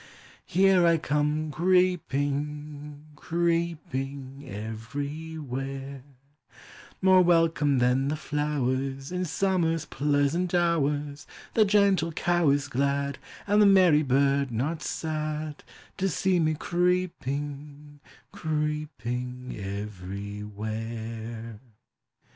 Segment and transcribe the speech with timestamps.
[0.47, 6.01] Here I come creeping, creeping everywhere;
[7.03, 13.61] More welcome than the flowers In summer's pleasant hours; The gentle cow is glad, And
[13.61, 15.63] the merry bird not sad,
[15.97, 17.99] To see me creeping,
[18.31, 21.59] creeping everywhere.